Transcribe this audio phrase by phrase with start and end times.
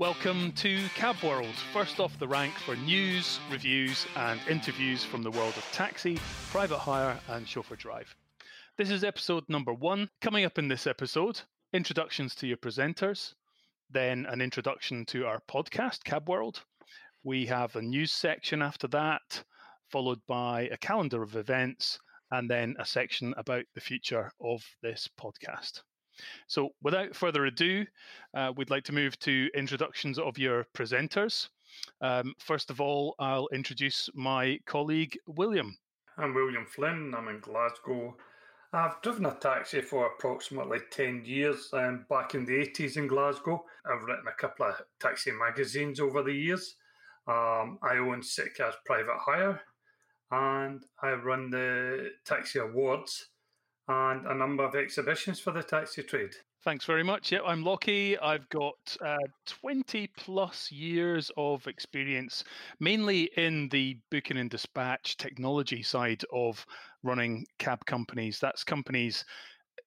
[0.00, 5.30] Welcome to Cab World, first off the rank for news, reviews, and interviews from the
[5.30, 6.18] world of taxi,
[6.50, 8.12] private hire, and chauffeur drive.
[8.76, 10.10] This is episode number one.
[10.20, 11.40] Coming up in this episode,
[11.72, 13.34] introductions to your presenters,
[13.88, 16.64] then an introduction to our podcast, Cab World.
[17.22, 19.44] We have a news section after that,
[19.92, 22.00] followed by a calendar of events,
[22.32, 25.82] and then a section about the future of this podcast.
[26.46, 27.84] So, without further ado,
[28.34, 31.48] uh, we'd like to move to introductions of your presenters.
[32.00, 35.76] Um, first of all, I'll introduce my colleague, William.
[36.16, 37.14] I'm William Flynn.
[37.16, 38.16] I'm in Glasgow.
[38.72, 41.68] I've driven a taxi for approximately 10 years.
[41.72, 46.22] Um, back in the 80s in Glasgow, I've written a couple of taxi magazines over
[46.22, 46.76] the years.
[47.26, 48.22] Um, I own
[48.56, 49.60] Cars Private Hire
[50.30, 53.30] and I run the Taxi Awards
[53.88, 56.34] and a number of exhibitions for the taxi trade.
[56.64, 57.30] Thanks very much.
[57.30, 58.18] Yep, I'm Lockie.
[58.18, 62.42] I've got uh, 20 plus years of experience,
[62.80, 66.64] mainly in the booking and dispatch technology side of
[67.02, 68.38] running cab companies.
[68.40, 69.26] That's companies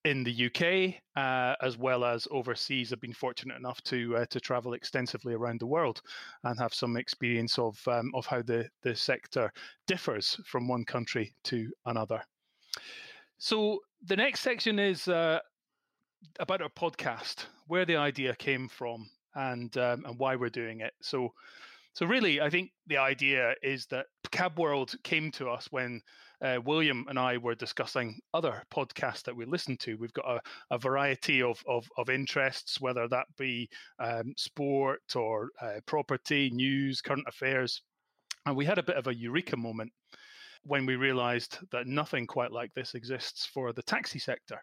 [0.05, 2.93] in the UK uh, as well as overseas.
[2.93, 6.01] I've been fortunate enough to uh, to travel extensively around the world
[6.43, 9.51] and have some experience of um, of how the the sector
[9.87, 12.21] differs from one country to another.
[13.39, 15.39] So the next section is uh,
[16.39, 20.93] about our podcast, where the idea came from, and um, and why we're doing it.
[21.01, 21.33] So,
[21.93, 26.01] so really, I think the idea is that Cab World came to us when
[26.41, 29.95] uh, William and I were discussing other podcasts that we listen to.
[29.95, 30.39] We've got a,
[30.75, 37.01] a variety of, of, of interests, whether that be um, sport or uh, property, news,
[37.01, 37.81] current affairs,
[38.45, 39.91] and we had a bit of a eureka moment
[40.67, 44.61] when we realized that nothing quite like this exists for the taxi sector.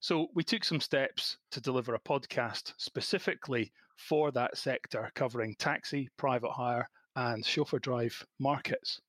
[0.00, 6.08] So we took some steps to deliver a podcast specifically for that sector, covering taxi,
[6.16, 9.00] private hire, and chauffeur drive markets.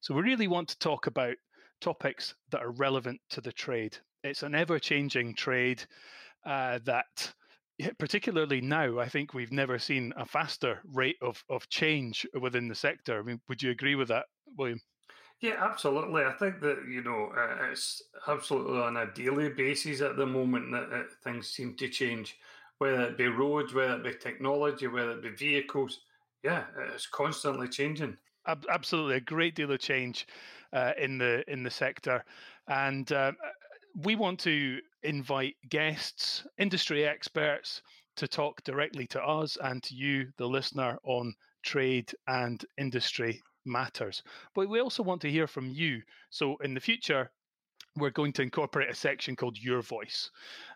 [0.00, 1.36] So we really want to talk about
[1.80, 3.96] topics that are relevant to the trade.
[4.24, 5.84] It's an ever changing trade
[6.44, 7.32] uh, that
[7.98, 12.74] particularly now, I think we've never seen a faster rate of, of change within the
[12.74, 13.18] sector.
[13.18, 14.80] I mean, would you agree with that, William?
[15.42, 16.22] Yeah, absolutely.
[16.22, 20.70] I think that you know uh, it's absolutely on a daily basis at the moment
[20.70, 22.38] that uh, things seem to change,
[22.78, 26.02] whether it be roads, whether it be technology, whether it be vehicles.
[26.44, 28.16] Yeah, it's constantly changing.
[28.46, 30.28] Absolutely, a great deal of change
[30.72, 32.24] uh, in the in the sector,
[32.68, 33.32] and uh,
[34.04, 37.82] we want to invite guests, industry experts,
[38.14, 44.22] to talk directly to us and to you, the listener, on trade and industry matters.
[44.54, 46.02] But we also want to hear from you.
[46.30, 47.30] So in the future,
[47.96, 50.30] we're going to incorporate a section called Your Voice,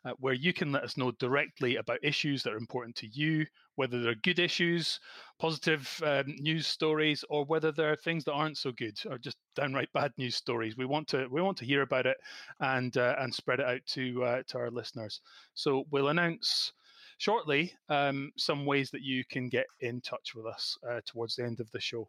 [0.04, 3.46] uh, where you can let us know directly about issues that are important to you,
[3.76, 5.00] whether they're good issues,
[5.38, 9.38] positive um, news stories, or whether there are things that aren't so good or just
[9.54, 10.76] downright bad news stories.
[10.76, 12.16] We want to we want to hear about it
[12.60, 15.20] and uh, and spread it out to uh, to our listeners.
[15.54, 16.72] So we'll announce
[17.18, 21.44] shortly um, some ways that you can get in touch with us uh, towards the
[21.44, 22.08] end of the show.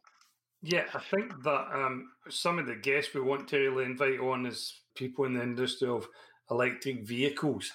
[0.61, 4.45] Yeah, I think that um, some of the guests we want to really invite on
[4.45, 6.07] is people in the industry of
[6.49, 7.71] electric vehicles.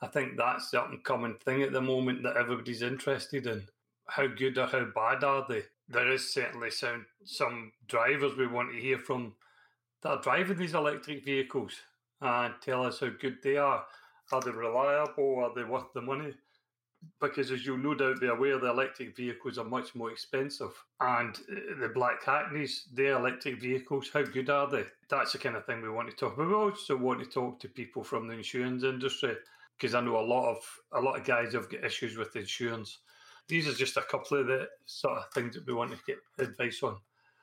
[0.00, 3.66] I think that's the up and coming thing at the moment that everybody's interested in.
[4.08, 5.62] How good or how bad are they?
[5.88, 9.34] There is certainly some some drivers we want to hear from
[10.02, 11.74] that are driving these electric vehicles
[12.20, 13.84] and tell us how good they are.
[14.32, 15.40] Are they reliable?
[15.44, 16.34] Are they worth the money?
[17.20, 20.72] Because as you'll no doubt be aware, the electric vehicles are much more expensive.
[21.00, 24.84] And uh, the Black Hackneys, their electric vehicles, how good are they?
[25.08, 26.48] That's the kind of thing we want to talk about.
[26.48, 29.36] We also want to talk to people from the insurance industry
[29.78, 32.98] because I know a lot of a lot of guys have got issues with insurance.
[33.48, 36.18] These are just a couple of the sort of things that we want to get
[36.38, 36.98] advice on.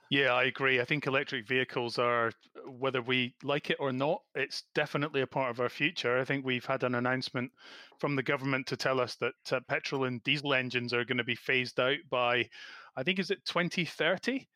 [0.10, 0.80] Yeah, I agree.
[0.80, 2.32] I think electric vehicles are,
[2.66, 6.18] whether we like it or not, it's definitely a part of our future.
[6.18, 7.52] I think we've had an announcement
[8.00, 11.26] from the government to tell us that uh, petrol and diesel engines are going to
[11.26, 12.48] be phased out by,
[12.96, 14.48] I think, is it 2030?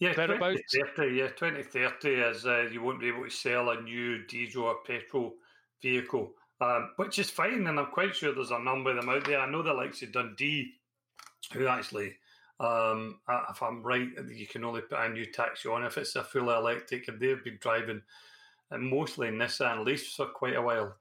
[0.00, 4.64] Yeah, 2030, yeah, 2030 is uh, you won't be able to sell a new diesel
[4.64, 5.34] or petrol
[5.80, 7.66] vehicle, um, which is fine.
[7.68, 9.38] And I'm quite sure there's a number of them out there.
[9.38, 10.72] I know the likes of Dundee,
[11.52, 12.16] who actually
[12.60, 13.18] um,
[13.50, 16.54] if I'm right, you can only put a new taxi on if it's a fully
[16.54, 18.02] electric, and they've been driving
[18.70, 20.94] uh, mostly Nissan Leafs for quite a while.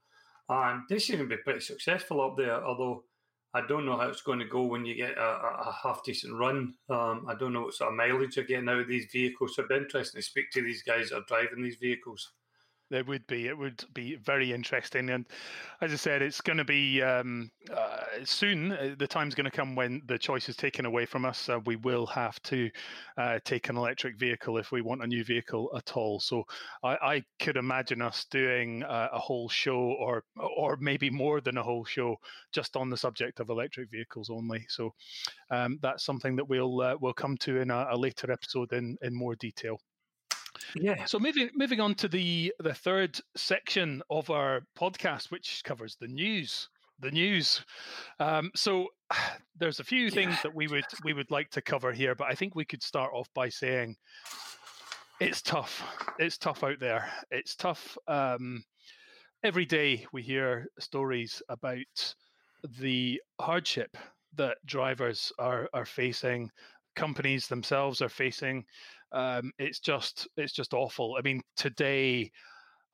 [0.49, 3.03] And they seem to be pretty successful up there, although
[3.53, 6.33] I don't know how it's going to go when you get a, a half decent
[6.33, 6.73] run.
[6.89, 9.55] Um, I don't know what sort of mileage you're getting out of these vehicles.
[9.55, 12.31] So it'd be interesting to speak to these guys that are driving these vehicles.
[12.93, 13.47] It would be.
[13.47, 15.09] It would be very interesting.
[15.09, 15.25] And
[15.81, 18.71] as I said, it's going to be um, uh, soon.
[18.71, 21.49] Uh, the time's going to come when the choice is taken away from us.
[21.49, 22.69] Uh, we will have to
[23.17, 26.19] uh, take an electric vehicle if we want a new vehicle at all.
[26.19, 26.43] So
[26.83, 31.57] I, I could imagine us doing a, a whole show, or or maybe more than
[31.57, 32.17] a whole show,
[32.53, 34.65] just on the subject of electric vehicles only.
[34.69, 34.93] So
[35.49, 38.97] um, that's something that we'll uh, we'll come to in a, a later episode in
[39.01, 39.79] in more detail.
[40.75, 41.05] Yeah.
[41.05, 46.07] So moving moving on to the the third section of our podcast, which covers the
[46.07, 46.69] news.
[46.99, 47.63] The news.
[48.19, 48.87] Um, so
[49.57, 52.35] there's a few things that we would we would like to cover here, but I
[52.35, 53.95] think we could start off by saying
[55.19, 55.83] it's tough.
[56.19, 57.09] It's tough out there.
[57.31, 57.97] It's tough.
[58.07, 58.63] Um,
[59.43, 62.15] every day we hear stories about
[62.79, 63.95] the hardship
[64.35, 66.49] that drivers are are facing,
[66.95, 68.65] companies themselves are facing.
[69.13, 71.15] Um, it's just it's just awful.
[71.17, 72.31] I mean, today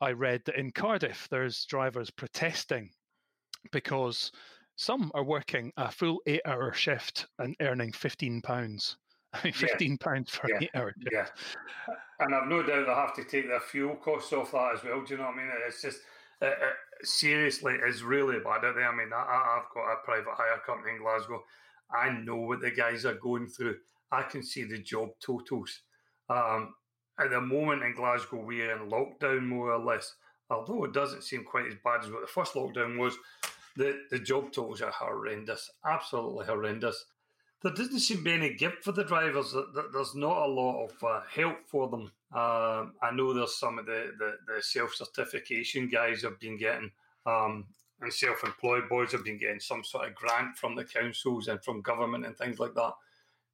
[0.01, 2.89] I read that in Cardiff there's drivers protesting
[3.71, 4.31] because
[4.75, 8.97] some are working a full eight hour shift and earning fifteen pounds.
[9.33, 10.05] I mean, fifteen yeah.
[10.05, 10.55] pounds for yeah.
[10.55, 11.09] an eight hour shift.
[11.11, 14.83] Yeah, and I've no doubt they'll have to take their fuel costs off that as
[14.83, 15.01] well.
[15.03, 15.49] Do you know what I mean?
[15.67, 15.99] It's just
[16.41, 18.87] it, it, seriously is really bad out there.
[18.87, 21.43] I mean, I, I've got a private hire company in Glasgow.
[21.91, 23.77] I know what the guys are going through.
[24.11, 25.81] I can see the job totals.
[26.29, 26.75] Um,
[27.19, 30.15] at the moment in Glasgow, we're in lockdown more or less.
[30.49, 33.17] Although it doesn't seem quite as bad as what the first lockdown was,
[33.75, 37.05] the, the job totals are horrendous, absolutely horrendous.
[37.61, 39.53] There doesn't seem to be any gift for the drivers.
[39.93, 42.11] There's not a lot of uh, help for them.
[42.31, 46.91] Um, I know there's some of the, the, the self certification guys have been getting,
[47.25, 47.65] um,
[48.01, 51.61] and self employed boys have been getting some sort of grant from the councils and
[51.63, 52.93] from government and things like that.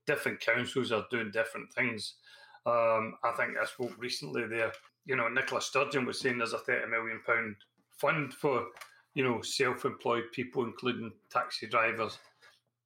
[0.05, 2.15] Different councils are doing different things.
[2.65, 4.71] Um, I think I spoke recently there.
[5.05, 7.55] You know, Nicola Sturgeon was saying there's a thirty million pound
[7.91, 8.65] fund for
[9.13, 12.17] you know self-employed people, including taxi drivers.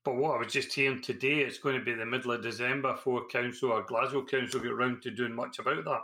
[0.03, 2.93] But what I was just hearing today, it's going to be the middle of December
[2.93, 6.01] before council or Glasgow Council get round to doing much about that.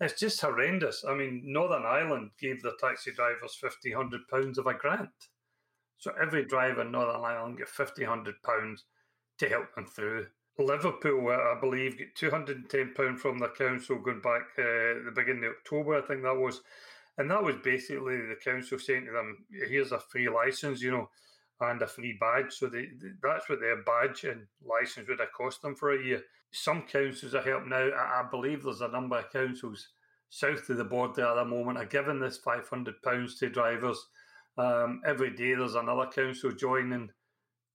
[0.00, 1.04] It's just horrendous.
[1.08, 5.10] I mean, Northern Ireland gave the taxi drivers fifty hundred pounds of a grant.
[5.98, 8.84] So every driver in Northern Ireland get fifty hundred pounds
[9.38, 10.26] to help them through
[10.60, 15.04] Liverpool, I believe, get two hundred and ten pound from the council going back uh,
[15.04, 15.98] the beginning of October.
[15.98, 16.60] I think that was,
[17.18, 21.10] and that was basically the council saying to them, "Here's a free license, you know,
[21.60, 22.88] and a free badge." So they,
[23.22, 26.22] that's what their badge and license would have cost them for a year.
[26.52, 27.88] Some councils are helping now.
[27.90, 29.88] I, I believe there's a number of councils
[30.28, 34.06] south of the border at the moment are giving this five hundred pounds to drivers.
[34.58, 37.10] Um, every day there's another council joining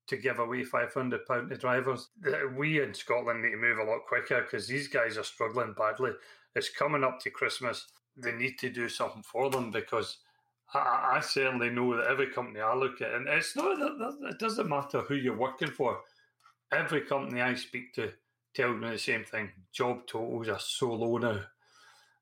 [0.07, 2.10] to give away £500 to drivers.
[2.56, 6.12] We in Scotland need to move a lot quicker because these guys are struggling badly.
[6.56, 7.88] It's coming up to Christmas.
[8.16, 10.18] They need to do something for them because
[10.74, 14.69] I, I certainly know that every company I look at, and it's not it doesn't
[14.69, 16.00] matter who you're working for.
[16.72, 18.12] Every company I speak to
[18.54, 19.52] tells me the same thing.
[19.74, 21.42] Job totals are so low now.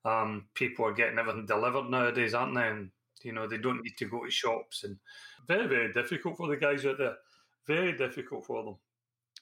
[0.04, 2.68] Um, people are getting everything delivered nowadays, aren't they?
[2.68, 2.90] And
[3.22, 4.98] you know they don't need to go to shops, and
[5.46, 7.16] very very difficult for the guys out there
[7.66, 8.76] very difficult for them.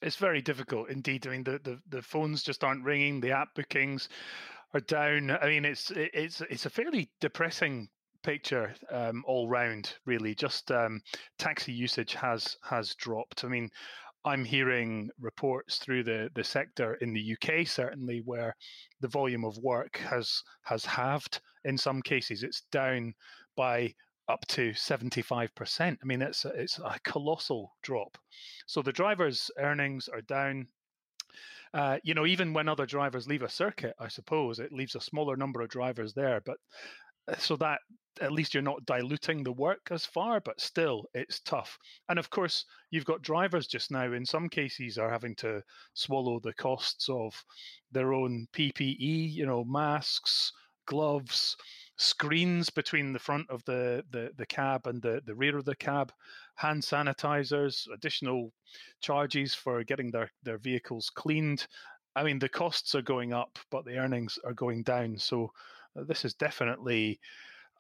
[0.01, 1.27] It's very difficult indeed.
[1.27, 3.21] I mean, the, the, the phones just aren't ringing.
[3.21, 4.09] The app bookings
[4.75, 5.31] are down.
[5.31, 7.89] I mean, it's it's it's a fairly depressing
[8.23, 9.95] picture um, all round.
[10.05, 11.01] Really, just um,
[11.39, 13.45] taxi usage has has dropped.
[13.45, 13.71] I mean,
[14.25, 18.55] I'm hearing reports through the, the sector in the UK certainly where
[19.01, 22.43] the volume of work has has halved in some cases.
[22.43, 23.15] It's down
[23.57, 23.95] by
[24.33, 25.81] up to 75%.
[25.81, 28.17] I mean, it's a, it's a colossal drop.
[28.67, 30.67] So the drivers' earnings are down.
[31.75, 35.01] Uh, you know, even when other drivers leave a circuit, I suppose it leaves a
[35.01, 36.41] smaller number of drivers there.
[36.45, 36.57] But
[37.29, 37.81] uh, so that
[38.21, 41.79] at least you're not diluting the work as far, but still it's tough.
[42.09, 45.63] And of course, you've got drivers just now, in some cases, are having to
[45.95, 47.35] swallow the costs of
[47.91, 50.53] their own PPE, you know, masks,
[50.87, 51.57] gloves,
[52.03, 55.77] screens between the front of the, the, the cab and the, the rear of the
[55.77, 56.13] cab,
[56.57, 58.53] hand sanitizers, additional
[59.01, 61.67] charges for getting their, their vehicles cleaned.
[62.15, 65.17] I mean, the costs are going up, but the earnings are going down.
[65.17, 65.51] So
[65.99, 67.21] uh, this is definitely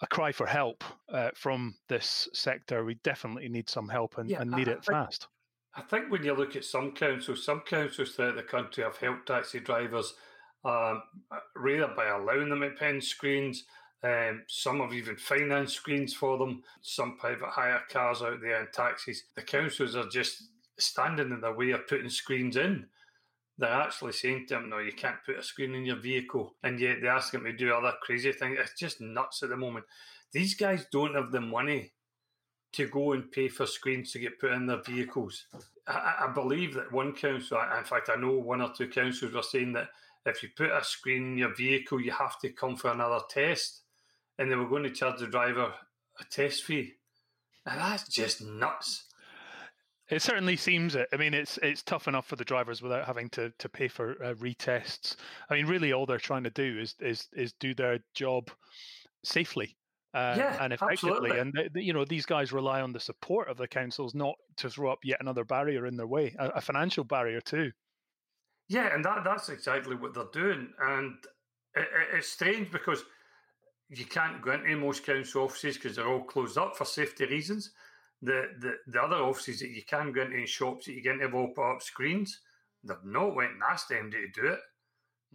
[0.00, 2.84] a cry for help uh, from this sector.
[2.84, 5.28] We definitely need some help and, yeah, and need I, it think, fast.
[5.74, 9.26] I think when you look at some councils, some councils throughout the country have helped
[9.26, 10.14] taxi drivers
[10.64, 11.02] um,
[11.56, 13.64] rather by allowing them to pen screens
[14.04, 16.62] um, some have even financed screens for them.
[16.80, 19.24] Some private hire cars out there and taxis.
[19.36, 22.86] The councils are just standing in the way of putting screens in.
[23.58, 26.54] they're actually saying to them, no, you can't put a screen in your vehicle.
[26.64, 28.58] And yet they ask him to do other crazy things.
[28.60, 29.84] It's just nuts at the moment.
[30.32, 31.92] These guys don't have the money
[32.72, 35.46] to go and pay for screens to get put in their vehicles.
[35.86, 39.42] I, I believe that one council, in fact, I know one or two councils were
[39.42, 39.88] saying that
[40.24, 43.81] if you put a screen in your vehicle, you have to come for another test.
[44.42, 45.72] And they were going to charge the driver
[46.20, 46.94] a test fee.
[47.64, 49.06] And that's just nuts.
[50.10, 51.06] It certainly seems it.
[51.12, 54.22] I mean, it's it's tough enough for the drivers without having to to pay for
[54.22, 55.14] uh, retests.
[55.48, 58.50] I mean, really, all they're trying to do is is is do their job
[59.24, 59.76] safely
[60.14, 61.30] uh, yeah, and effectively.
[61.30, 61.38] absolutely.
[61.38, 64.92] And you know, these guys rely on the support of the councils, not to throw
[64.92, 67.70] up yet another barrier in their way, a, a financial barrier too.
[68.68, 71.14] Yeah, and that that's exactly what they're doing, and
[71.74, 73.02] it, it, it's strange because
[73.94, 77.72] you can't go into most council offices because they're all closed up for safety reasons.
[78.22, 81.14] The, the the other offices that you can go into in shops that you get
[81.14, 82.40] into have all put up screens.
[82.84, 84.60] They've not went and asked MD to do it.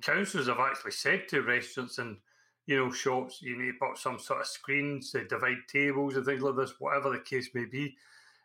[0.01, 2.17] Councils have actually said to restaurants and
[2.65, 6.25] you know shops you need to put some sort of screens to divide tables and
[6.25, 7.95] things like this, whatever the case may be.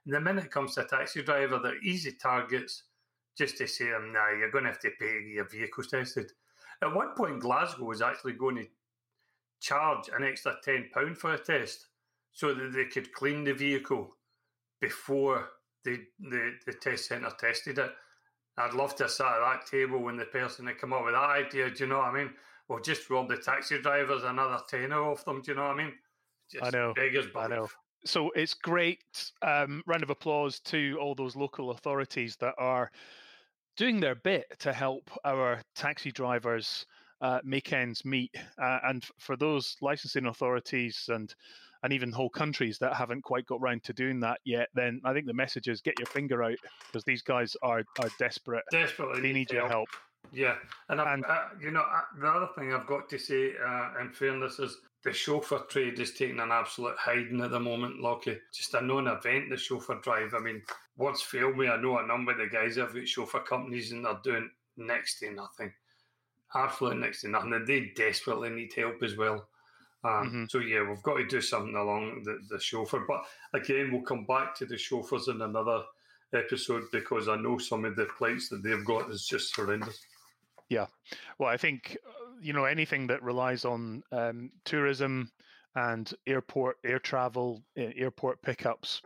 [0.05, 2.83] And the minute it comes to a taxi driver, they're easy targets
[3.39, 6.33] just to say to nah, you're going to have to pay your vehicles tested.
[6.83, 8.67] At one point, Glasgow was actually going to
[9.63, 11.87] charge an extra £10 for a test
[12.33, 14.17] so that they could clean the vehicle
[14.81, 15.49] before
[15.85, 17.91] the, the, the test centre tested it.
[18.59, 21.15] I'd love to have sat at that table when the person had come up with
[21.15, 21.71] that idea.
[21.71, 22.31] Do you know what I mean?
[22.69, 25.41] Well, just rob the taxi drivers another tenner off them.
[25.41, 25.93] Do you know what I mean?
[26.51, 26.93] Just I know.
[26.95, 27.69] Beggars I know.
[28.05, 29.01] So it's great.
[29.43, 32.91] Um, round of applause to all those local authorities that are
[33.77, 36.87] doing their bit to help our taxi drivers
[37.23, 38.35] uh, make ends meet.
[38.61, 41.35] Uh, and for those licensing authorities and
[41.85, 45.13] and even whole countries that haven't quite got round to doing that yet, then I
[45.13, 48.63] think the message is get your finger out because these guys are are desperate.
[48.71, 49.89] Desperately They need your help.
[50.33, 50.57] Yeah,
[50.89, 54.11] and, And- uh, you know uh, the other thing I've got to say, uh, in
[54.13, 58.01] fairness, is the chauffeur trade is taking an absolute hiding at the moment.
[58.01, 60.33] Lucky, just a known event, the chauffeur drive.
[60.35, 60.63] I mean,
[60.95, 61.67] what's failed me?
[61.69, 65.19] I know a number of the guys have got chauffeur companies and they're doing next
[65.19, 65.73] to nothing,
[66.55, 67.53] absolutely next to nothing.
[67.53, 69.49] And they desperately need help as well.
[70.05, 70.51] Um, Mhm.
[70.51, 73.05] So yeah, we've got to do something along the, the chauffeur.
[73.07, 75.85] But again, we'll come back to the chauffeurs in another
[76.33, 80.05] episode because I know some of the plights that they've got is just horrendous.
[80.69, 80.87] Yeah,
[81.39, 85.31] well, I think uh, you know anything that relies on um, tourism
[85.75, 89.03] and airport air travel, uh, airport pickups.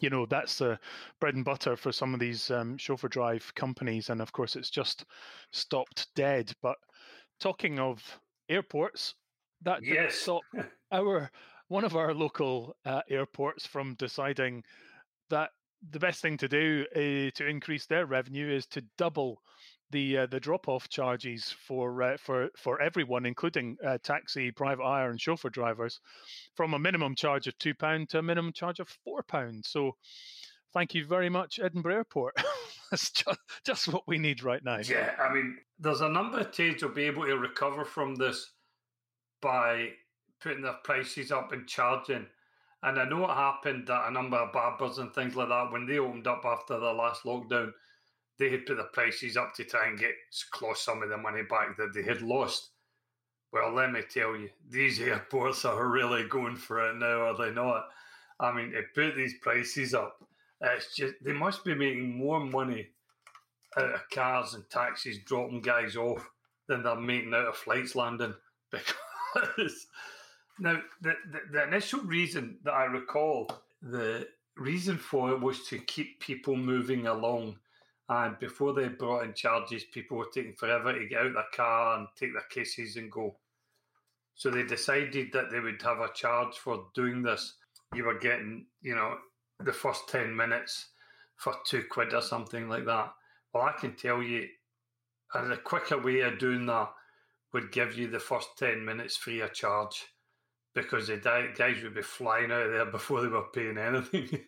[0.00, 0.78] You know that's the
[1.20, 4.70] bread and butter for some of these um, chauffeur drive companies, and of course it's
[4.70, 5.04] just
[5.52, 6.52] stopped dead.
[6.62, 6.78] But
[7.40, 9.14] talking of airports,
[9.62, 10.14] that didn't Yes.
[10.14, 10.46] stop
[10.92, 11.30] our
[11.68, 14.64] one of our local uh, airports from deciding
[15.30, 15.50] that
[15.90, 19.42] the best thing to do uh, to increase their revenue is to double
[19.90, 24.84] the uh, the drop off charges for uh, for for everyone, including uh, taxi, private
[24.84, 26.00] hire, and chauffeur drivers,
[26.54, 29.68] from a minimum charge of two pound to a minimum charge of four pounds.
[29.68, 29.96] So,
[30.72, 32.36] thank you very much, Edinburgh Airport.
[32.90, 34.78] That's just, just what we need right now.
[34.78, 38.50] Yeah, I mean, there's a number of trades will be able to recover from this
[39.40, 39.90] by
[40.40, 42.26] putting their prices up and charging.
[42.82, 45.86] And I know it happened that a number of barbers and things like that, when
[45.86, 47.72] they opened up after the last lockdown,
[48.40, 50.14] they had put the prices up to try and get
[50.50, 52.70] claw some of the money back that they had lost.
[53.52, 57.52] Well, let me tell you, these airports are really going for it now, are they
[57.52, 57.88] not?
[58.40, 60.24] I mean, to put these prices up,
[60.62, 62.88] it's just they must be making more money
[63.76, 66.26] out of cars and taxis dropping guys off
[66.66, 68.34] than they're making out of flights landing.
[69.32, 69.86] Because
[70.58, 73.48] now the, the, the initial reason that I recall,
[73.80, 77.56] the reason for it was to keep people moving along.
[78.10, 81.96] And before they brought in charges, people were taking forever to get out their car
[81.96, 83.36] and take their cases and go.
[84.34, 87.54] So they decided that they would have a charge for doing this.
[87.94, 89.14] You were getting, you know,
[89.60, 90.88] the first 10 minutes
[91.36, 93.12] for two quid or something like that.
[93.54, 94.48] Well, I can tell you,
[95.32, 96.90] uh, the quicker way of doing that
[97.52, 100.04] would give you the first 10 minutes free of charge
[100.74, 101.16] because the
[101.56, 104.46] guys would be flying out of there before they were paying anything.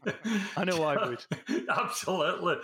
[0.56, 1.24] I know I would.
[1.68, 2.56] Absolutely.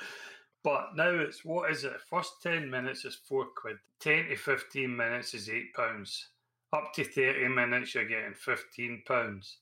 [0.64, 2.00] But now it's what is it?
[2.10, 3.76] First 10 minutes is four quid.
[4.00, 6.28] 10 to 15 minutes is eight pounds.
[6.72, 9.58] Up to 30 minutes, you're getting 15 pounds.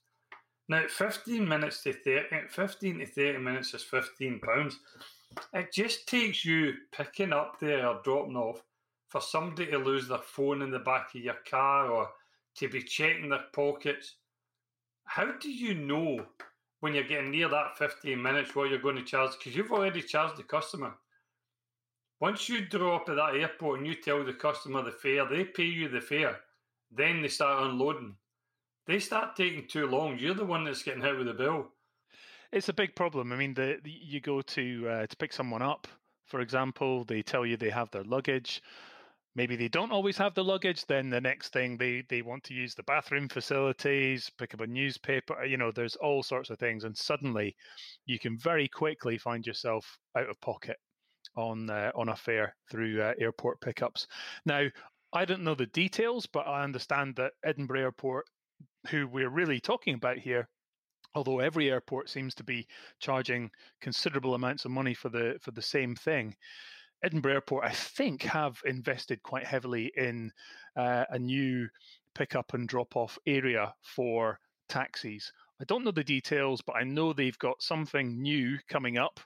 [0.67, 4.79] Now, 15 minutes to 30, eh, 15 to 30 minutes is 15 pounds.
[5.53, 8.61] It just takes you picking up there or dropping off
[9.07, 12.09] for somebody to lose their phone in the back of your car or
[12.55, 14.15] to be checking their pockets.
[15.05, 16.25] How do you know
[16.79, 19.31] when you're getting near that 15 minutes what you're going to charge?
[19.37, 20.93] Because you've already charged the customer.
[22.19, 25.43] Once you draw up at that airport and you tell the customer the fare, they
[25.43, 26.37] pay you the fare.
[26.91, 28.15] Then they start unloading.
[28.87, 30.17] They start taking too long.
[30.17, 31.67] You're the one that's getting hit with the bill.
[32.51, 33.33] It's a big problem.
[33.33, 35.87] I mean, the, the you go to uh, to pick someone up,
[36.25, 38.61] for example, they tell you they have their luggage.
[39.37, 40.83] Maybe they don't always have the luggage.
[40.87, 44.67] Then the next thing they they want to use the bathroom facilities, pick up a
[44.67, 45.45] newspaper.
[45.45, 47.55] You know, there's all sorts of things, and suddenly
[48.07, 50.77] you can very quickly find yourself out of pocket
[51.35, 54.07] on uh, on a fare through uh, airport pickups.
[54.47, 54.69] Now,
[55.13, 58.25] I don't know the details, but I understand that Edinburgh Airport,
[58.89, 60.49] who we're really talking about here,
[61.13, 62.65] although every airport seems to be
[62.99, 63.51] charging
[63.81, 66.35] considerable amounts of money for the for the same thing.
[67.03, 70.31] Edinburgh Airport, I think, have invested quite heavily in
[70.75, 71.67] uh, a new
[72.15, 75.31] pickup and drop off area for taxis.
[75.59, 79.19] I don't know the details, but I know they've got something new coming up.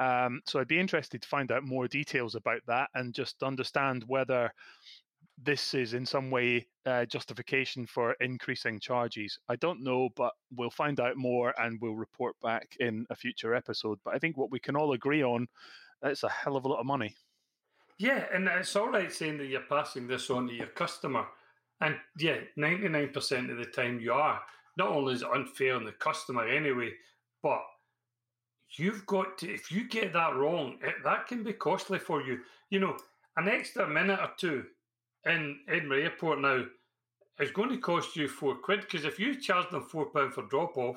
[0.00, 4.04] Um, so I'd be interested to find out more details about that and just understand
[4.06, 4.52] whether
[5.42, 9.38] this is in some way uh, justification for increasing charges.
[9.48, 13.54] I don't know, but we'll find out more and we'll report back in a future
[13.54, 13.98] episode.
[14.04, 15.46] But I think what we can all agree on,
[16.02, 17.14] it's a hell of a lot of money.
[17.98, 21.26] Yeah, and it's all right saying that you're passing this on to your customer.
[21.80, 24.40] And yeah, 99% of the time you are
[24.76, 26.92] not only is it unfair on the customer anyway,
[27.42, 27.62] but
[28.76, 32.40] you've got to, if you get that wrong, it, that can be costly for you.
[32.70, 32.96] You know,
[33.36, 34.64] an extra minute or two
[35.24, 36.64] in Edinburgh Airport now
[37.40, 40.42] is going to cost you four quid because if you charge them four pound for
[40.42, 40.96] drop off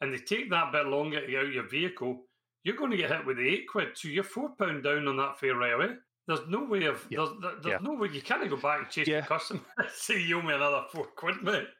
[0.00, 2.22] and they take that bit longer to get out your vehicle,
[2.64, 3.88] you're going to get hit with the eight quid.
[3.94, 5.90] So you're four pound down on that fare right away.
[6.26, 7.18] There's no way of yeah.
[7.18, 7.86] there's, there's yeah.
[7.86, 9.20] no way you can't go back and chase yeah.
[9.20, 9.60] the customer
[9.94, 11.68] say you owe me another four quid, mate.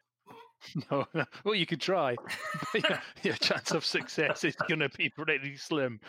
[0.90, 1.26] No, no.
[1.44, 2.16] Well, you could try.
[2.74, 6.00] your, your chance of success is going to be pretty slim.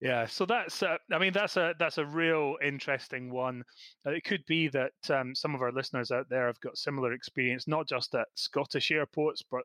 [0.00, 3.64] Yeah, so that's uh, I mean that's a that's a real interesting one.
[4.06, 7.12] Uh, it could be that um, some of our listeners out there have got similar
[7.12, 9.62] experience, not just at Scottish airports, but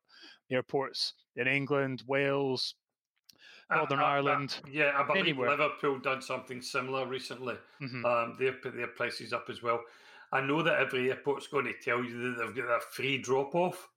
[0.52, 2.76] airports in England, Wales,
[3.70, 4.58] Northern uh, Ireland.
[4.72, 5.50] yeah, I believe anywhere.
[5.52, 7.56] Liverpool done something similar recently.
[7.82, 8.06] Mm-hmm.
[8.06, 9.82] Um, they put their prices up as well.
[10.32, 13.56] I know that every airport's going to tell you that they've got a free drop
[13.56, 13.90] off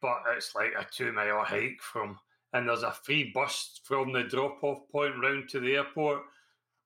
[0.00, 2.18] but it's like a two mile hike from,
[2.52, 6.22] and there's a free bus from the drop off point round to the airport.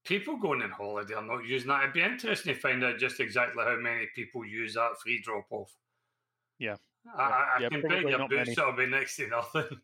[0.04, 1.82] People going on holiday are not using that.
[1.82, 5.44] It'd be interesting to find out just exactly how many people use that free drop
[5.50, 5.70] off.
[6.58, 6.76] Yeah.
[7.14, 9.80] I, I yeah, can bet your boots will be next to nothing.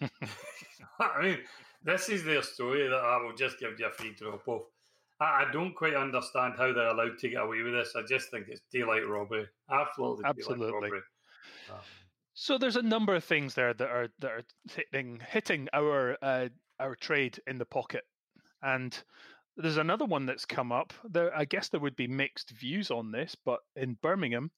[1.00, 1.38] I mean,
[1.82, 4.62] this is their story that I will just give you a free drop off.
[5.20, 7.94] I, I, don't quite understand how they're allowed to get away with this.
[7.96, 9.46] I just think it's daylight robbery.
[9.70, 10.72] Absolutely, Absolutely.
[10.72, 11.00] robbery.
[11.70, 11.76] Um,
[12.34, 16.48] so there's a number of things there that are that are hitting hitting our uh,
[16.78, 18.04] our trade in the pocket,
[18.62, 18.96] and
[19.56, 20.92] there's another one that's come up.
[21.04, 24.52] There, I guess there would be mixed views on this, but in Birmingham,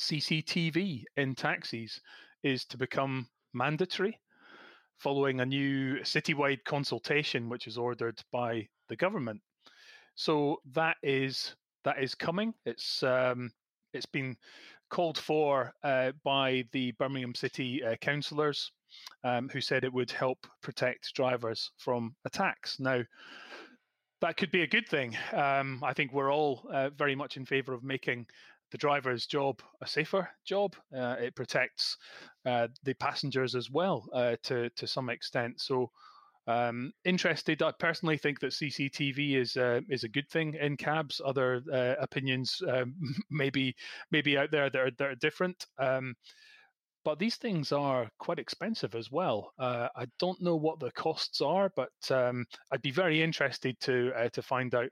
[0.00, 2.00] CCTV in taxis
[2.42, 4.18] is to become mandatory
[4.98, 9.40] following a new citywide consultation which is ordered by the government.
[10.14, 12.52] So that is that is coming.
[12.66, 13.50] It's um,
[13.94, 14.36] it's been
[14.90, 18.72] called for uh, by the Birmingham City uh, councillors,
[19.24, 22.78] um, who said it would help protect drivers from attacks.
[22.80, 23.02] Now,
[24.20, 25.16] that could be a good thing.
[25.32, 28.26] Um, I think we're all uh, very much in favour of making
[28.70, 30.74] the driver's job a safer job.
[30.94, 31.96] Uh, it protects
[32.46, 35.60] uh, the passengers as well uh, to to some extent.
[35.60, 35.90] So
[36.46, 37.62] um, interested.
[37.62, 41.20] I personally think that CCTV is uh, is a good thing in cabs.
[41.24, 42.94] Other uh, opinions um,
[43.30, 43.74] maybe
[44.10, 45.66] maybe out there that are, that are different.
[45.78, 46.14] Um,
[47.02, 49.52] but these things are quite expensive as well.
[49.58, 54.12] Uh, I don't know what the costs are, but um, I'd be very interested to
[54.16, 54.90] uh, to find out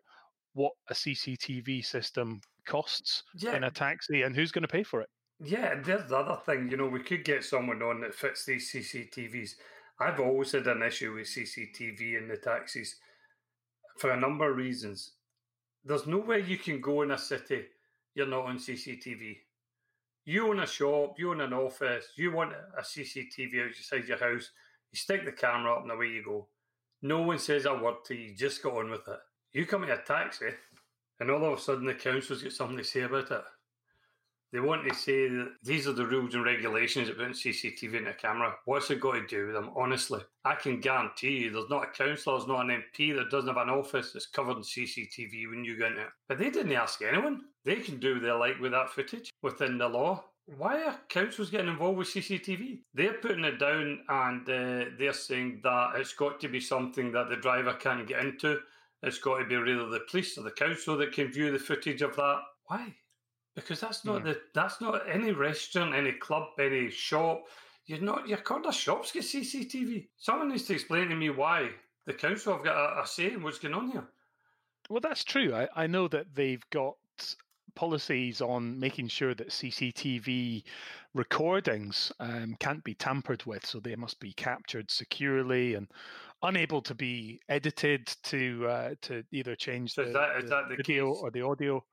[0.54, 3.56] what a CCTV system costs yeah.
[3.56, 5.08] in a taxi and who's going to pay for it.
[5.40, 6.68] Yeah, and there's the other thing.
[6.70, 9.54] You know, we could get someone on that fits these CCTVs
[10.00, 12.96] I've always had an issue with CCTV in the taxis
[13.96, 15.12] for a number of reasons.
[15.84, 17.64] There's nowhere you can go in a city
[18.14, 19.38] you're not on CCTV.
[20.24, 24.50] You own a shop, you own an office, you want a CCTV outside your house,
[24.92, 26.48] you stick the camera up and away you go.
[27.02, 29.18] No one says a word to you, just go on with it.
[29.52, 30.46] You come in a taxi
[31.20, 33.44] and all of a sudden the council's got something to say about it.
[34.50, 38.14] They want to say that these are the rules and regulations about CCTV in a
[38.14, 38.54] camera.
[38.64, 39.70] What's it got to do with them?
[39.76, 43.54] Honestly, I can guarantee you there's not a councillor, there's not an MP that doesn't
[43.54, 46.08] have an office that's covered in CCTV when you go in it.
[46.28, 47.42] But they didn't ask anyone.
[47.66, 50.24] They can do what they like with that footage within the law.
[50.56, 52.78] Why are councils getting involved with CCTV?
[52.94, 57.28] They're putting it down and uh, they're saying that it's got to be something that
[57.28, 58.60] the driver can't get into
[59.02, 62.02] it's got to be either the police or the council that can view the footage
[62.02, 62.40] of that.
[62.66, 62.94] Why?
[63.54, 64.24] Because that's not mm.
[64.24, 67.44] the that's not any restaurant, any club, any shop.
[67.86, 70.08] You're not your corner shops get CCTV.
[70.16, 71.70] Someone needs to explain to me why
[72.06, 74.08] the council have got a, a say in what's going on here.
[74.88, 75.54] Well, that's true.
[75.54, 76.94] I, I know that they've got
[77.74, 80.64] policies on making sure that CCTV
[81.14, 85.86] recordings um, can't be tampered with, so they must be captured securely and
[86.42, 90.76] unable to be edited to uh, to either change the, is that, is the, the
[90.76, 91.20] video case?
[91.22, 91.84] or the audio.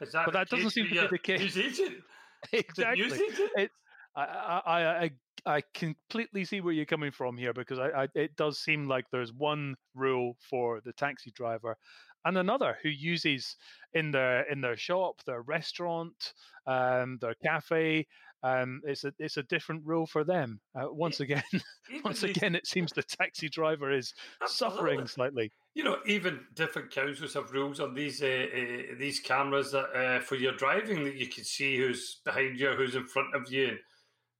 [0.00, 1.56] That but that doesn't seem to be the case.
[2.52, 3.20] exactly.
[3.56, 3.70] It,
[4.16, 4.22] I,
[4.66, 5.10] I, I,
[5.46, 9.06] I completely see where you're coming from here because I, I, it does seem like
[9.10, 11.76] there's one rule for the taxi driver
[12.24, 13.56] and another who uses
[13.92, 16.32] in their in their shop, their restaurant,
[16.66, 18.06] um, their cafe.
[18.44, 20.60] Um, it's a it's a different rule for them.
[20.78, 21.42] Uh, once again,
[22.04, 24.12] once again, it seems the taxi driver is
[24.46, 25.50] suffering slightly.
[25.74, 30.20] You know, even different councils have rules on these uh, uh, these cameras that uh,
[30.20, 33.78] for your driving that you can see who's behind you, who's in front of you.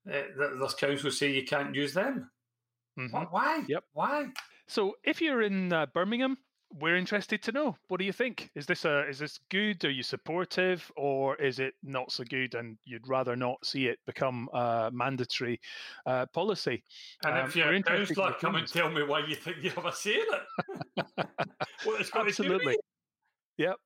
[0.04, 2.30] And, uh, those councils say you can't use them.
[2.98, 3.16] Mm-hmm.
[3.30, 3.64] Why?
[3.66, 3.84] Yep.
[3.94, 4.26] Why?
[4.68, 6.36] So if you're in uh, Birmingham
[6.80, 7.76] we're interested to know.
[7.88, 8.50] What do you think?
[8.54, 9.84] Is this a is this good?
[9.84, 13.98] Are you supportive, or is it not so good, and you'd rather not see it
[14.06, 15.60] become a mandatory
[16.06, 16.82] uh, policy?
[17.24, 19.86] And um, if you're a councillor, come and tell me why you think you have
[19.86, 20.26] a say in
[20.96, 21.26] it.
[22.14, 22.76] Absolutely.
[23.58, 23.76] Yep.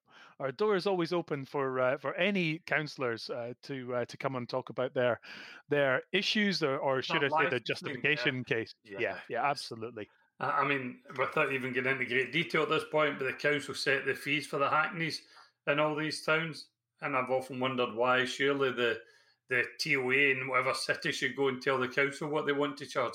[0.41, 4.37] Our door is always open for uh, for any councillors uh, to uh, to come
[4.37, 5.21] and talk about their
[5.69, 8.57] their issues or, or should I say the justification yeah.
[8.57, 8.75] case.
[8.85, 10.09] Yeah, yeah, yeah absolutely.
[10.41, 14.07] I mean, without even getting into great detail at this point, but the council set
[14.07, 15.23] the fees for the hackneys
[15.67, 16.67] in all these towns,
[17.03, 18.25] and I've often wondered why.
[18.25, 19.01] Surely the
[19.49, 22.87] the TOA in whatever city should go and tell the council what they want to
[22.87, 23.15] charge.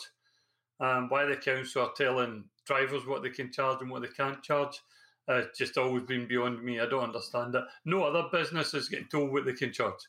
[0.79, 4.41] Um, why the council are telling drivers what they can charge and what they can't
[4.41, 4.81] charge.
[5.27, 6.79] Uh, just always been beyond me.
[6.79, 7.63] I don't understand it.
[7.86, 9.99] No other business is getting told what they can charge.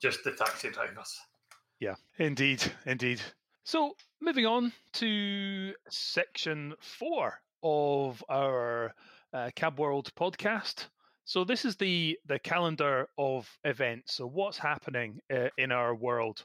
[0.00, 1.14] Just the taxi drivers.
[1.78, 3.20] Yeah, indeed, indeed.
[3.64, 8.94] So, moving on to section four of our
[9.32, 10.86] uh, Cab World podcast.
[11.24, 14.14] So, this is the the calendar of events.
[14.14, 16.44] So, what's happening uh, in our world?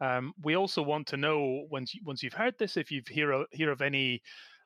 [0.00, 3.44] Um, we also want to know once you, once you've heard this, if you've hear
[3.52, 4.22] hear of any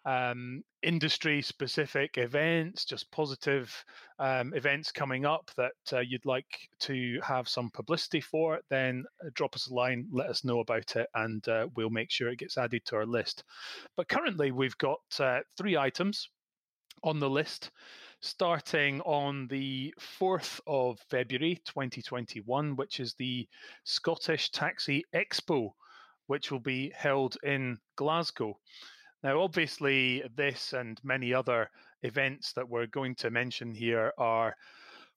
[0.06, 3.84] um, industry specific events, just positive
[4.20, 6.46] um, events coming up that uh, you'd like
[6.78, 10.94] to have some publicity for, then uh, drop us a line, let us know about
[10.94, 13.42] it, and uh, we'll make sure it gets added to our list.
[13.96, 16.28] But currently, we've got uh, three items
[17.02, 17.70] on the list.
[18.22, 23.46] Starting on the 4th of February 2021, which is the
[23.84, 25.72] Scottish Taxi Expo,
[26.26, 28.58] which will be held in Glasgow.
[29.26, 31.68] Now, obviously, this and many other
[32.04, 34.54] events that we're going to mention here are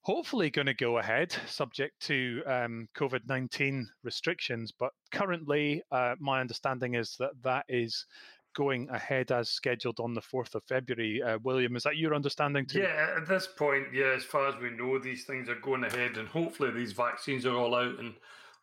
[0.01, 4.71] hopefully going to go ahead, subject to um, COVID 19 restrictions.
[4.71, 8.07] But currently, uh, my understanding is that that is
[8.55, 11.21] going ahead as scheduled on the 4th of February.
[11.21, 12.79] Uh, William, is that your understanding too?
[12.79, 16.17] Yeah, at this point, yeah, as far as we know, these things are going ahead,
[16.17, 18.15] and hopefully, these vaccines are all out, and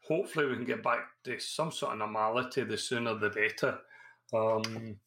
[0.09, 3.79] hopefully, we can get back to some sort of normality the sooner the better.
[4.35, 4.99] Um,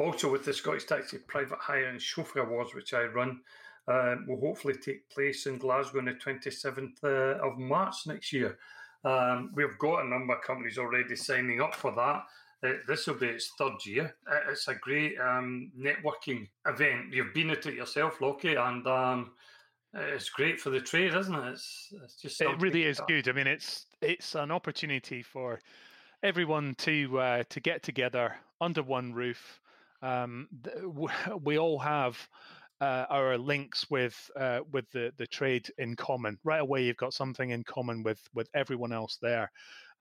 [0.00, 3.40] also, with the Scottish Taxi Private Hire and Chauffeur Awards, which I run,
[3.86, 8.58] uh, will hopefully take place in Glasgow on the 27th uh, of March next year.
[9.04, 12.24] Um, we've got a number of companies already signing up for that.
[12.62, 14.14] Uh, this will be its third year.
[14.30, 17.12] Uh, it's a great um, networking event.
[17.12, 19.32] You've been at it yourself, Lockie, and um,
[19.94, 21.52] it's great for the trade, isn't it?
[21.52, 23.28] It's, it's just it really is good.
[23.28, 25.60] I mean, it's it's an opportunity for
[26.22, 29.60] everyone to uh, to get together under one roof
[30.02, 30.48] um,
[31.42, 32.18] we all have
[32.80, 36.38] uh, our links with uh, with the the trade in common.
[36.44, 39.50] Right away, you've got something in common with with everyone else there,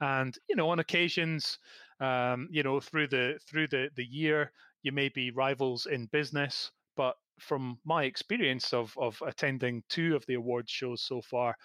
[0.01, 1.59] and you know on occasions,
[1.99, 4.51] um, you know through the through the the year,
[4.83, 10.25] you may be rivals in business, but from my experience of of attending two of
[10.25, 11.55] the awards shows so far,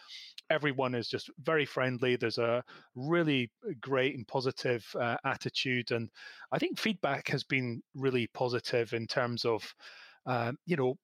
[0.48, 2.14] everyone is just very friendly.
[2.14, 2.62] There's a
[2.94, 6.08] really great and positive uh, attitude, and
[6.52, 9.74] I think feedback has been really positive in terms of,
[10.24, 10.94] uh, you know,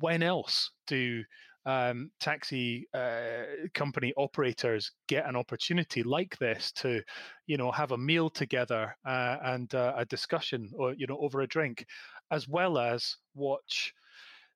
[0.00, 1.22] when else do
[1.66, 7.02] um, taxi uh, company operators get an opportunity like this to,
[7.46, 11.40] you know, have a meal together uh, and uh, a discussion, or you know, over
[11.40, 11.84] a drink,
[12.34, 13.94] as well as watch.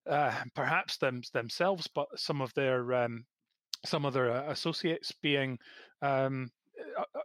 [0.08, 3.24] Uh, perhaps them themselves, but some of their um,
[3.84, 5.58] some other uh, associates being
[6.00, 6.50] um,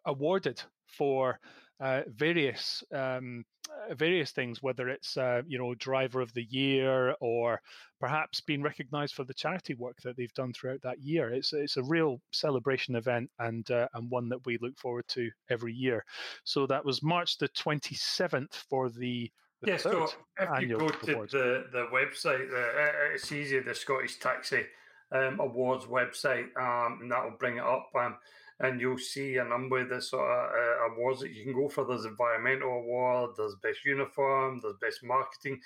[0.06, 1.40] awarded for
[1.80, 7.16] uh, various um, uh, various things, whether it's uh, you know driver of the year
[7.20, 7.60] or
[8.00, 11.30] perhaps being recognised for the charity work that they've done throughout that year.
[11.30, 15.30] It's it's a real celebration event and uh, and one that we look forward to
[15.50, 16.04] every year.
[16.44, 19.32] So that was March the twenty seventh for the.
[19.66, 20.08] Yeah, so
[20.40, 21.32] if you go to awards.
[21.32, 24.64] the, the website, uh, it's easy, the Scottish Taxi
[25.12, 27.90] um, Awards website, um, and that will bring it up.
[27.96, 28.18] Um,
[28.60, 31.68] and you'll see a number of the sort of uh, awards that you can go
[31.68, 31.86] for.
[31.86, 35.60] There's environmental award, there's best uniform, there's best marketing.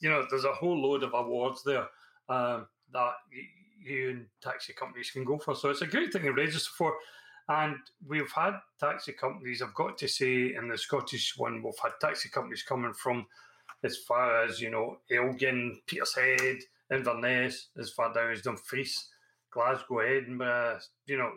[0.00, 1.86] You know, there's a whole load of awards there
[2.28, 3.12] um, that
[3.82, 5.54] you and taxi companies can go for.
[5.54, 6.94] So it's a great thing to register for.
[7.48, 7.76] And
[8.06, 12.28] we've had taxi companies, I've got to say, in the Scottish one, we've had taxi
[12.28, 13.26] companies coming from
[13.84, 16.58] as far as, you know, Elgin, Petershead,
[16.90, 19.08] Inverness, as far down as Dumfries.
[19.52, 21.30] Glasgow, Edinburgh, you know,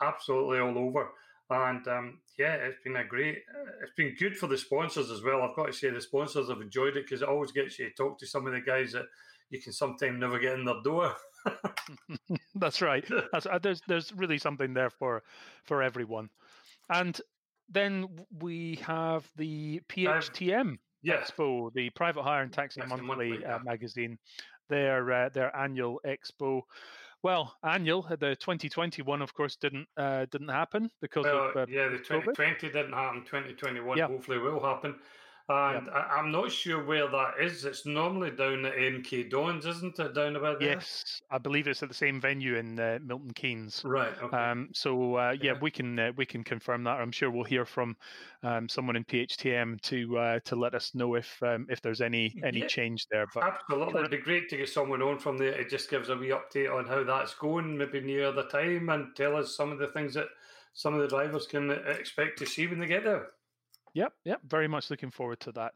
[0.00, 1.10] absolutely all over.
[1.50, 5.22] And um, yeah, it's been a great, uh, it's been good for the sponsors as
[5.22, 5.42] well.
[5.42, 7.94] I've got to say, the sponsors have enjoyed it because it always gets you to
[7.94, 9.06] talk to some of the guys that
[9.50, 11.14] you can sometimes never get in their door.
[12.54, 13.04] That's right.
[13.32, 15.22] That's, uh, there's there's really something there for
[15.64, 16.30] for everyone.
[16.88, 17.20] And
[17.68, 18.08] then
[18.40, 21.30] we have the PHTM yes.
[21.30, 23.56] Expo, the Private Hire and Taxi Monthly, Monthly, yeah.
[23.56, 24.18] uh, magazine.
[24.68, 26.62] Their uh, their annual expo.
[27.22, 31.88] Well, annual the 2021, of course, didn't uh, didn't happen because Well, of uh, yeah,
[31.88, 32.34] the COVID.
[32.34, 33.24] 2020 didn't happen.
[33.24, 34.06] 2021 Yeah.
[34.06, 34.94] hopefully will happen.
[35.50, 37.64] And I, I'm not sure where that is.
[37.64, 40.14] It's normally down at MK Dons, isn't it?
[40.14, 40.70] Down about there?
[40.70, 43.82] Yes, I believe it's at the same venue in uh, Milton Keynes.
[43.84, 44.12] Right.
[44.22, 44.36] Okay.
[44.36, 45.58] Um, so uh, yeah, Yeah.
[45.60, 47.00] we can uh, we can confirm that.
[47.00, 47.96] I'm sure we'll hear from
[48.44, 52.40] um, someone in PHTM to uh, to let us know if um, if there's any
[52.44, 52.66] any Yeah.
[52.68, 53.26] change there.
[53.34, 53.98] But Absolutely.
[54.00, 55.58] It'd be great to get someone on from there.
[55.58, 59.16] It just gives a wee update on how that's going, maybe near the time, and
[59.16, 60.28] tell us some of the things that
[60.74, 63.26] some of the drivers can expect to see when they get there.
[63.94, 64.40] Yep, yep.
[64.48, 65.72] Very much looking forward to that.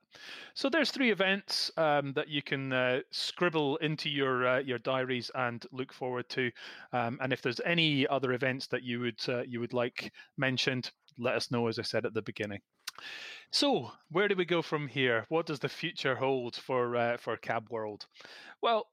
[0.55, 5.31] So there's three events um, that you can uh, scribble into your uh, your diaries
[5.35, 6.51] and look forward to.
[6.93, 10.93] Um, and if there's any other events that you would uh, you would like mentioned,
[11.19, 11.67] let us know.
[11.67, 12.61] As I said at the beginning.
[13.51, 15.27] So where do we go from here?
[15.29, 18.07] What does the future hold for uh, for Cab World?
[18.63, 18.87] Well,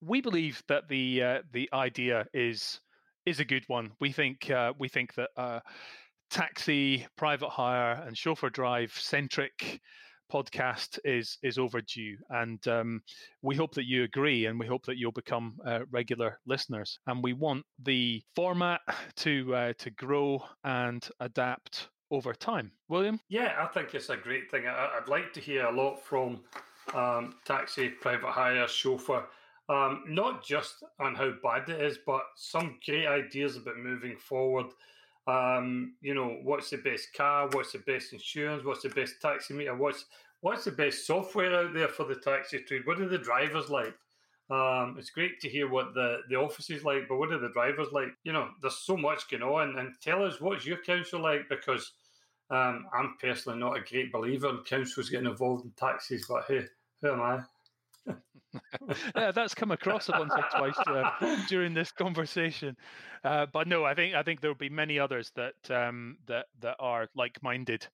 [0.00, 2.80] we believe that the uh, the idea is
[3.26, 3.92] is a good one.
[4.00, 5.60] We think uh, we think that uh,
[6.30, 9.80] taxi, private hire, and chauffeur drive centric
[10.32, 13.00] podcast is is overdue, and um,
[13.42, 16.98] we hope that you agree, and we hope that you'll become uh, regular listeners.
[17.06, 18.80] And we want the format
[19.16, 22.72] to uh, to grow and adapt over time.
[22.88, 24.66] William, Yeah, I think it's a great thing.
[24.66, 26.40] I, I'd like to hear a lot from
[26.94, 29.26] um, taxi, private hire, chauffeur,
[29.68, 34.66] um, not just on how bad it is, but some great ideas about moving forward.
[35.28, 37.48] Um, you know, what's the best car?
[37.52, 38.64] What's the best insurance?
[38.64, 39.76] What's the best taxi meter?
[39.76, 40.06] What's
[40.40, 42.86] what's the best software out there for the taxi trade?
[42.86, 43.94] What are the drivers like?
[44.50, 47.50] Um, it's great to hear what the, the office is like, but what are the
[47.50, 48.08] drivers like?
[48.24, 51.92] You know, there's so much going on, and tell us what's your council like because
[52.50, 56.64] um, I'm personally not a great believer in councils getting involved in taxis, but hey,
[57.02, 57.40] who am I?
[59.16, 62.76] yeah, that's come across once or twice uh, during this conversation.
[63.24, 66.46] Uh, but no, I think I think there will be many others that um, that
[66.60, 67.86] that are like-minded.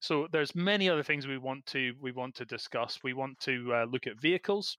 [0.00, 3.00] So there's many other things we want to we want to discuss.
[3.02, 4.78] We want to uh, look at vehicles.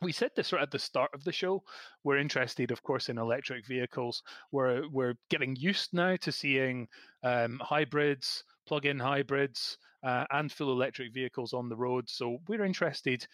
[0.00, 1.62] We said this right at the start of the show.
[2.02, 4.22] We're interested, of course, in electric vehicles.
[4.50, 6.88] We're we're getting used now to seeing
[7.22, 12.08] um, hybrids, plug-in hybrids, uh, and full electric vehicles on the road.
[12.08, 13.26] So we're interested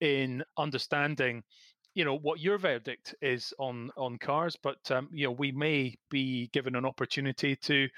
[0.00, 1.42] in understanding
[1.94, 5.94] you know what your verdict is on on cars but um, you know we may
[6.10, 7.88] be given an opportunity to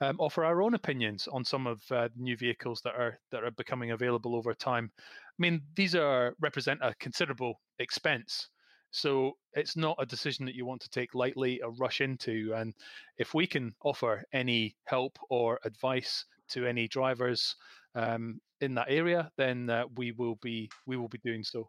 [0.00, 3.50] um, offer our own opinions on some of uh, new vehicles that are that are
[3.52, 8.50] becoming available over time i mean these are represent a considerable expense
[8.90, 12.74] so it's not a decision that you want to take lightly or rush into and
[13.18, 17.54] if we can offer any help or advice to any drivers
[17.94, 21.68] um, in that area, then uh, we will be we will be doing so.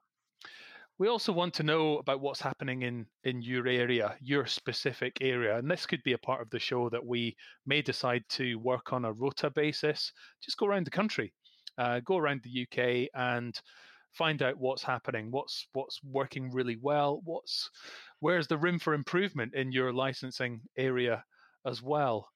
[0.98, 5.58] We also want to know about what's happening in in your area, your specific area,
[5.58, 8.92] and this could be a part of the show that we may decide to work
[8.92, 10.12] on a rota basis.
[10.44, 11.34] Just go around the country,
[11.78, 13.60] uh, go around the UK, and
[14.14, 17.70] find out what's happening, what's what's working really well, what's
[18.20, 21.24] where's the room for improvement in your licensing area
[21.66, 22.30] as well,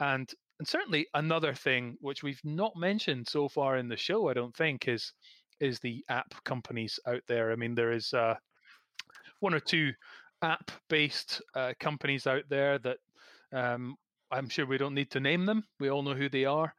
[0.00, 4.34] and and certainly another thing which we've not mentioned so far in the show, I
[4.34, 5.12] don't think, is
[5.60, 7.52] is the app companies out there.
[7.52, 8.34] I mean, there is uh,
[9.40, 9.92] one or two
[10.42, 12.98] app based uh, companies out there that
[13.52, 13.96] um,
[14.30, 15.64] I'm sure we don't need to name them.
[15.80, 16.74] We all know who they are.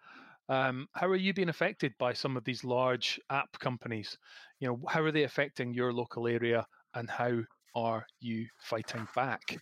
[0.49, 4.17] Um, how are you being affected by some of these large app companies?
[4.59, 7.41] You know, how are they affecting your local area, and how
[7.75, 9.57] are you fighting back?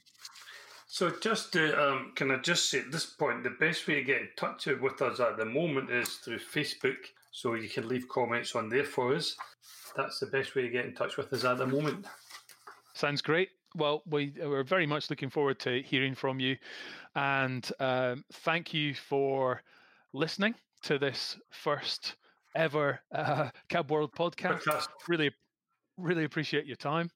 [0.87, 4.03] So, just to um, can I just say at this point, the best way to
[4.03, 6.97] get in touch with us at the moment is through Facebook.
[7.31, 9.35] So you can leave comments on there for us.
[9.95, 12.07] That's the best way to get in touch with us at the moment.
[12.93, 13.49] Sounds great.
[13.75, 16.57] Well, we, we're very much looking forward to hearing from you.
[17.15, 19.61] And um, thank you for
[20.13, 22.15] listening to this first
[22.55, 24.63] ever uh, Cab World podcast.
[24.63, 24.87] podcast.
[25.07, 25.31] Really,
[25.97, 27.09] really appreciate your time.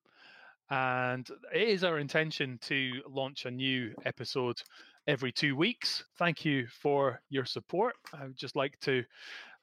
[0.69, 4.62] And it is our intention to launch a new episode
[5.08, 6.06] every two weeks.
[6.17, 7.95] Thank you for your support.
[8.13, 9.04] I would just like to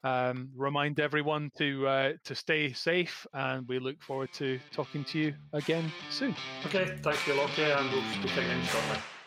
[0.04, 5.18] um, remind everyone to uh, to stay safe, and we look forward to talking to
[5.18, 6.34] you again soon.
[6.66, 9.17] Okay, thank you, Lockie, and we'll speak again shortly.